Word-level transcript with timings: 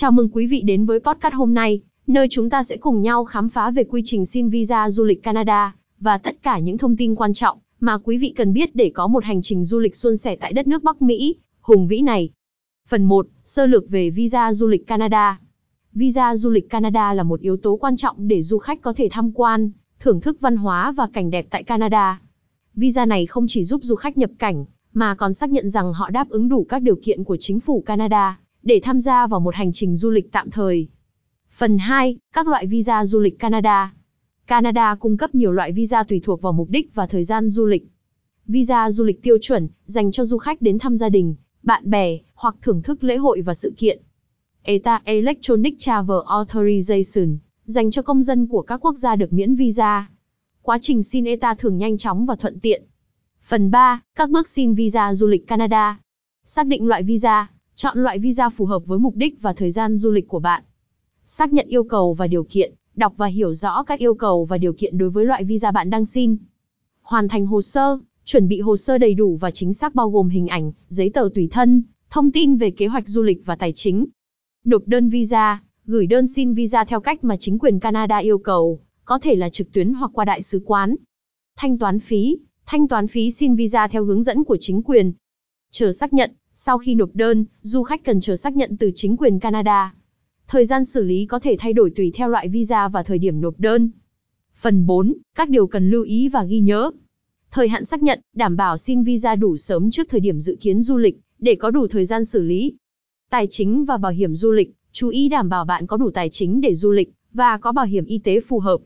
Chào 0.00 0.12
mừng 0.12 0.28
quý 0.32 0.46
vị 0.46 0.62
đến 0.62 0.86
với 0.86 1.00
podcast 1.00 1.34
hôm 1.34 1.54
nay, 1.54 1.80
nơi 2.06 2.26
chúng 2.30 2.50
ta 2.50 2.62
sẽ 2.62 2.76
cùng 2.76 3.02
nhau 3.02 3.24
khám 3.24 3.48
phá 3.48 3.70
về 3.70 3.84
quy 3.84 4.02
trình 4.04 4.26
xin 4.26 4.48
visa 4.48 4.90
du 4.90 5.04
lịch 5.04 5.22
Canada 5.22 5.74
và 5.98 6.18
tất 6.18 6.42
cả 6.42 6.58
những 6.58 6.78
thông 6.78 6.96
tin 6.96 7.14
quan 7.14 7.32
trọng 7.32 7.58
mà 7.80 7.98
quý 7.98 8.18
vị 8.18 8.32
cần 8.36 8.52
biết 8.52 8.76
để 8.76 8.90
có 8.94 9.06
một 9.06 9.24
hành 9.24 9.42
trình 9.42 9.64
du 9.64 9.78
lịch 9.78 9.96
suôn 9.96 10.16
sẻ 10.16 10.36
tại 10.36 10.52
đất 10.52 10.66
nước 10.66 10.82
Bắc 10.82 11.02
Mỹ 11.02 11.36
hùng 11.60 11.86
vĩ 11.86 12.00
này. 12.00 12.30
Phần 12.88 13.04
1, 13.04 13.26
sơ 13.44 13.66
lược 13.66 13.88
về 13.88 14.10
visa 14.10 14.52
du 14.52 14.66
lịch 14.66 14.86
Canada. 14.86 15.40
Visa 15.92 16.36
du 16.36 16.50
lịch 16.50 16.70
Canada 16.70 17.14
là 17.14 17.22
một 17.22 17.40
yếu 17.40 17.56
tố 17.56 17.76
quan 17.76 17.96
trọng 17.96 18.28
để 18.28 18.42
du 18.42 18.58
khách 18.58 18.82
có 18.82 18.92
thể 18.92 19.08
tham 19.10 19.32
quan, 19.32 19.70
thưởng 19.98 20.20
thức 20.20 20.36
văn 20.40 20.56
hóa 20.56 20.92
và 20.92 21.08
cảnh 21.12 21.30
đẹp 21.30 21.46
tại 21.50 21.62
Canada. 21.62 22.20
Visa 22.74 23.06
này 23.06 23.26
không 23.26 23.44
chỉ 23.48 23.64
giúp 23.64 23.80
du 23.84 23.94
khách 23.94 24.18
nhập 24.18 24.30
cảnh, 24.38 24.64
mà 24.92 25.14
còn 25.14 25.34
xác 25.34 25.50
nhận 25.50 25.70
rằng 25.70 25.92
họ 25.92 26.10
đáp 26.10 26.28
ứng 26.28 26.48
đủ 26.48 26.66
các 26.68 26.82
điều 26.82 26.96
kiện 27.02 27.24
của 27.24 27.36
chính 27.40 27.60
phủ 27.60 27.82
Canada 27.86 28.38
để 28.62 28.80
tham 28.82 29.00
gia 29.00 29.26
vào 29.26 29.40
một 29.40 29.54
hành 29.54 29.72
trình 29.72 29.96
du 29.96 30.10
lịch 30.10 30.32
tạm 30.32 30.50
thời. 30.50 30.88
Phần 31.56 31.78
2, 31.78 32.16
các 32.34 32.48
loại 32.48 32.66
visa 32.66 33.06
du 33.06 33.20
lịch 33.20 33.38
Canada. 33.38 33.94
Canada 34.46 34.94
cung 34.94 35.16
cấp 35.16 35.34
nhiều 35.34 35.52
loại 35.52 35.72
visa 35.72 36.02
tùy 36.02 36.20
thuộc 36.24 36.42
vào 36.42 36.52
mục 36.52 36.70
đích 36.70 36.94
và 36.94 37.06
thời 37.06 37.24
gian 37.24 37.50
du 37.50 37.66
lịch. 37.66 37.86
Visa 38.46 38.90
du 38.90 39.04
lịch 39.04 39.22
tiêu 39.22 39.38
chuẩn 39.42 39.68
dành 39.84 40.12
cho 40.12 40.24
du 40.24 40.38
khách 40.38 40.62
đến 40.62 40.78
thăm 40.78 40.96
gia 40.96 41.08
đình, 41.08 41.34
bạn 41.62 41.90
bè 41.90 42.18
hoặc 42.34 42.54
thưởng 42.62 42.82
thức 42.82 43.04
lễ 43.04 43.16
hội 43.16 43.42
và 43.42 43.54
sự 43.54 43.74
kiện. 43.76 44.02
ETA 44.62 45.00
Electronic 45.04 45.78
Travel 45.78 46.18
Authorization 46.26 47.36
dành 47.64 47.90
cho 47.90 48.02
công 48.02 48.22
dân 48.22 48.46
của 48.46 48.62
các 48.62 48.76
quốc 48.84 48.94
gia 48.94 49.16
được 49.16 49.32
miễn 49.32 49.54
visa. 49.54 50.10
Quá 50.62 50.78
trình 50.80 51.02
xin 51.02 51.24
ETA 51.24 51.54
thường 51.54 51.78
nhanh 51.78 51.98
chóng 51.98 52.26
và 52.26 52.36
thuận 52.36 52.60
tiện. 52.60 52.82
Phần 53.42 53.70
3, 53.70 54.00
các 54.14 54.30
bước 54.30 54.48
xin 54.48 54.74
visa 54.74 55.14
du 55.14 55.26
lịch 55.26 55.46
Canada. 55.46 56.00
Xác 56.44 56.66
định 56.66 56.86
loại 56.86 57.02
visa, 57.02 57.50
chọn 57.82 57.98
loại 57.98 58.18
visa 58.18 58.48
phù 58.48 58.64
hợp 58.64 58.86
với 58.86 58.98
mục 58.98 59.16
đích 59.16 59.42
và 59.42 59.52
thời 59.52 59.70
gian 59.70 59.96
du 59.96 60.10
lịch 60.10 60.28
của 60.28 60.38
bạn. 60.38 60.62
Xác 61.24 61.52
nhận 61.52 61.66
yêu 61.68 61.84
cầu 61.84 62.14
và 62.14 62.26
điều 62.26 62.44
kiện, 62.44 62.74
đọc 62.94 63.14
và 63.16 63.26
hiểu 63.26 63.54
rõ 63.54 63.82
các 63.82 63.98
yêu 63.98 64.14
cầu 64.14 64.44
và 64.44 64.58
điều 64.58 64.72
kiện 64.72 64.98
đối 64.98 65.10
với 65.10 65.24
loại 65.24 65.44
visa 65.44 65.70
bạn 65.70 65.90
đang 65.90 66.04
xin. 66.04 66.36
Hoàn 67.02 67.28
thành 67.28 67.46
hồ 67.46 67.62
sơ, 67.62 67.98
chuẩn 68.24 68.48
bị 68.48 68.60
hồ 68.60 68.76
sơ 68.76 68.98
đầy 68.98 69.14
đủ 69.14 69.36
và 69.36 69.50
chính 69.50 69.72
xác 69.72 69.94
bao 69.94 70.10
gồm 70.10 70.28
hình 70.28 70.46
ảnh, 70.46 70.72
giấy 70.88 71.10
tờ 71.10 71.28
tùy 71.34 71.48
thân, 71.52 71.82
thông 72.10 72.30
tin 72.30 72.56
về 72.56 72.70
kế 72.70 72.86
hoạch 72.86 73.08
du 73.08 73.22
lịch 73.22 73.42
và 73.46 73.56
tài 73.56 73.72
chính. 73.72 74.06
Nộp 74.64 74.82
đơn 74.86 75.08
visa, 75.08 75.62
gửi 75.86 76.06
đơn 76.06 76.26
xin 76.26 76.54
visa 76.54 76.84
theo 76.84 77.00
cách 77.00 77.24
mà 77.24 77.36
chính 77.36 77.58
quyền 77.58 77.80
Canada 77.80 78.16
yêu 78.16 78.38
cầu, 78.38 78.80
có 79.04 79.18
thể 79.18 79.34
là 79.34 79.48
trực 79.48 79.72
tuyến 79.72 79.92
hoặc 79.92 80.10
qua 80.14 80.24
đại 80.24 80.42
sứ 80.42 80.62
quán. 80.64 80.96
Thanh 81.56 81.78
toán 81.78 82.00
phí, 82.00 82.38
thanh 82.66 82.88
toán 82.88 83.08
phí 83.08 83.30
xin 83.30 83.54
visa 83.54 83.88
theo 83.88 84.04
hướng 84.04 84.22
dẫn 84.22 84.44
của 84.44 84.56
chính 84.60 84.82
quyền. 84.82 85.12
Chờ 85.70 85.92
xác 85.92 86.12
nhận, 86.12 86.30
sau 86.62 86.78
khi 86.78 86.94
nộp 86.94 87.10
đơn, 87.14 87.44
du 87.62 87.82
khách 87.82 88.04
cần 88.04 88.20
chờ 88.20 88.36
xác 88.36 88.56
nhận 88.56 88.76
từ 88.76 88.90
chính 88.94 89.16
quyền 89.16 89.38
Canada. 89.38 89.94
Thời 90.48 90.64
gian 90.64 90.84
xử 90.84 91.02
lý 91.04 91.26
có 91.26 91.38
thể 91.38 91.56
thay 91.58 91.72
đổi 91.72 91.90
tùy 91.90 92.12
theo 92.14 92.28
loại 92.28 92.48
visa 92.48 92.88
và 92.88 93.02
thời 93.02 93.18
điểm 93.18 93.40
nộp 93.40 93.60
đơn. 93.60 93.90
Phần 94.60 94.86
4, 94.86 95.14
các 95.34 95.48
điều 95.48 95.66
cần 95.66 95.90
lưu 95.90 96.02
ý 96.02 96.28
và 96.28 96.44
ghi 96.44 96.60
nhớ. 96.60 96.90
Thời 97.50 97.68
hạn 97.68 97.84
xác 97.84 98.02
nhận, 98.02 98.20
đảm 98.34 98.56
bảo 98.56 98.76
xin 98.76 99.02
visa 99.02 99.36
đủ 99.36 99.56
sớm 99.56 99.90
trước 99.90 100.08
thời 100.10 100.20
điểm 100.20 100.40
dự 100.40 100.56
kiến 100.60 100.82
du 100.82 100.96
lịch, 100.96 101.20
để 101.38 101.54
có 101.54 101.70
đủ 101.70 101.86
thời 101.88 102.04
gian 102.04 102.24
xử 102.24 102.42
lý. 102.42 102.74
Tài 103.30 103.46
chính 103.50 103.84
và 103.84 103.96
bảo 103.96 104.12
hiểm 104.12 104.36
du 104.36 104.52
lịch, 104.52 104.72
chú 104.92 105.08
ý 105.08 105.28
đảm 105.28 105.48
bảo 105.48 105.64
bạn 105.64 105.86
có 105.86 105.96
đủ 105.96 106.10
tài 106.10 106.28
chính 106.30 106.60
để 106.60 106.74
du 106.74 106.90
lịch, 106.90 107.12
và 107.32 107.58
có 107.58 107.72
bảo 107.72 107.86
hiểm 107.86 108.04
y 108.04 108.18
tế 108.18 108.40
phù 108.40 108.58
hợp. 108.58 108.80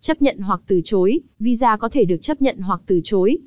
Chấp 0.00 0.22
nhận 0.22 0.38
hoặc 0.38 0.60
từ 0.66 0.80
chối, 0.84 1.20
visa 1.38 1.76
có 1.76 1.88
thể 1.88 2.04
được 2.04 2.22
chấp 2.22 2.42
nhận 2.42 2.58
hoặc 2.58 2.80
từ 2.86 3.00
chối. 3.04 3.38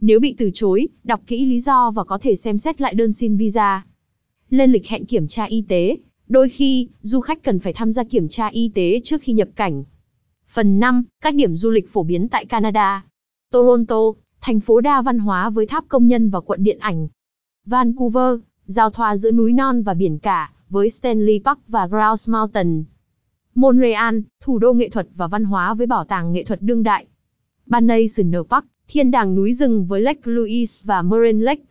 Nếu 0.00 0.20
bị 0.20 0.34
từ 0.38 0.50
chối, 0.54 0.88
đọc 1.04 1.20
kỹ 1.26 1.46
lý 1.46 1.60
do 1.60 1.90
và 1.90 2.04
có 2.04 2.18
thể 2.18 2.34
xem 2.34 2.58
xét 2.58 2.80
lại 2.80 2.94
đơn 2.94 3.12
xin 3.12 3.36
visa. 3.36 3.84
Lên 4.50 4.72
lịch 4.72 4.86
hẹn 4.86 5.04
kiểm 5.04 5.28
tra 5.28 5.44
y 5.44 5.64
tế, 5.68 5.96
đôi 6.28 6.48
khi, 6.48 6.88
du 7.00 7.20
khách 7.20 7.42
cần 7.42 7.58
phải 7.58 7.72
tham 7.72 7.92
gia 7.92 8.04
kiểm 8.04 8.28
tra 8.28 8.46
y 8.46 8.70
tế 8.74 9.00
trước 9.04 9.22
khi 9.22 9.32
nhập 9.32 9.48
cảnh. 9.56 9.84
Phần 10.48 10.80
5, 10.80 11.04
các 11.20 11.34
điểm 11.34 11.56
du 11.56 11.70
lịch 11.70 11.92
phổ 11.92 12.02
biến 12.02 12.28
tại 12.28 12.44
Canada. 12.44 13.04
Toronto, 13.50 13.96
thành 14.40 14.60
phố 14.60 14.80
đa 14.80 15.02
văn 15.02 15.18
hóa 15.18 15.50
với 15.50 15.66
tháp 15.66 15.84
công 15.88 16.06
nhân 16.06 16.30
và 16.30 16.40
quận 16.40 16.64
điện 16.64 16.78
ảnh. 16.78 17.08
Vancouver, 17.66 18.38
giao 18.64 18.90
thoa 18.90 19.16
giữa 19.16 19.30
núi 19.30 19.52
non 19.52 19.82
và 19.82 19.94
biển 19.94 20.18
cả, 20.18 20.52
với 20.68 20.90
Stanley 20.90 21.40
Park 21.44 21.58
và 21.68 21.86
Grouse 21.86 22.32
Mountain. 22.32 22.84
Montreal, 23.54 24.18
thủ 24.40 24.58
đô 24.58 24.72
nghệ 24.72 24.88
thuật 24.88 25.08
và 25.14 25.26
văn 25.26 25.44
hóa 25.44 25.74
với 25.74 25.86
bảo 25.86 26.04
tàng 26.04 26.32
nghệ 26.32 26.44
thuật 26.44 26.62
đương 26.62 26.82
đại. 26.82 27.06
Banay 27.66 28.00
National 28.00 28.42
Park, 28.50 28.64
thiên 28.92 29.10
đàng 29.10 29.34
núi 29.34 29.52
rừng 29.52 29.86
với 29.86 30.00
Lake 30.00 30.20
Louise 30.24 30.82
và 30.84 31.02
Moraine 31.02 31.44
Lake. 31.44 31.62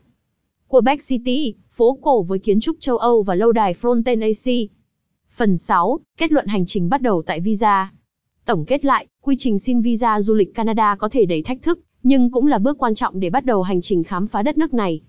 Quebec 0.68 1.00
City, 1.07 1.53
phố 1.69 1.97
cổ 2.02 2.24
với 2.24 2.40
kiến 2.40 2.59
trúc 2.59 2.75
châu 2.80 2.97
Âu 2.97 3.24
và 3.24 3.35
lâu 3.35 3.52
đài 3.52 3.74
Frontenac. 3.81 4.68
Phần 5.35 5.57
6, 5.57 6.00
kết 6.18 6.31
luận 6.31 6.47
hành 6.47 6.66
trình 6.66 6.90
bắt 6.90 7.02
đầu 7.02 7.22
tại 7.25 7.40
visa. 7.40 7.91
Tổng 8.46 8.66
kết 8.66 8.85
lại, 8.85 9.07
quy 9.22 9.35
trình 9.40 9.59
xin 9.59 9.81
visa 9.81 10.22
du 10.22 10.34
lịch 10.34 10.56
Canada 10.56 10.96
có 10.96 11.09
thể 11.09 11.25
đầy 11.25 11.44
thách 11.44 11.62
thức, 11.62 11.80
nhưng 12.03 12.31
cũng 12.31 12.47
là 12.47 12.57
bước 12.57 12.78
quan 12.78 12.96
trọng 12.96 13.19
để 13.19 13.30
bắt 13.30 13.46
đầu 13.46 13.62
hành 13.62 13.81
trình 13.81 14.03
khám 14.03 14.28
phá 14.28 14.41
đất 14.41 14.57
nước 14.57 14.74
này. 14.74 15.01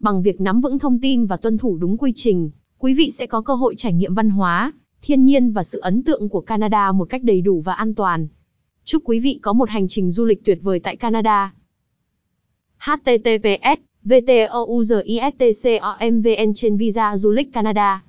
Bằng 0.00 0.22
việc 0.22 0.40
nắm 0.40 0.60
vững 0.60 0.78
thông 0.78 1.00
tin 1.00 1.26
và 1.26 1.36
tuân 1.36 1.58
thủ 1.58 1.76
đúng 1.76 1.96
quy 1.98 2.12
trình, 2.14 2.50
quý 2.78 2.94
vị 2.94 3.10
sẽ 3.10 3.26
có 3.26 3.40
cơ 3.40 3.54
hội 3.54 3.74
trải 3.76 3.92
nghiệm 3.92 4.14
văn 4.14 4.30
hóa, 4.30 4.72
thiên 5.02 5.24
nhiên 5.24 5.52
và 5.52 5.62
sự 5.62 5.80
ấn 5.80 6.02
tượng 6.02 6.28
của 6.28 6.40
Canada 6.40 6.92
một 6.92 7.04
cách 7.04 7.22
đầy 7.22 7.40
đủ 7.40 7.60
và 7.60 7.74
an 7.74 7.94
toàn. 7.94 8.28
Chúc 8.84 9.02
quý 9.04 9.20
vị 9.20 9.38
có 9.42 9.52
một 9.52 9.70
hành 9.70 9.88
trình 9.88 10.10
du 10.10 10.24
lịch 10.24 10.44
tuyệt 10.44 10.58
vời 10.62 10.80
tại 10.80 10.96
Canada. 10.96 11.54
https 12.78 13.80
vtouzistcomvn 14.04 16.52
trên 16.54 16.76
visa 16.76 17.16
du 17.16 17.30
lịch 17.30 17.52
Canada 17.52 18.04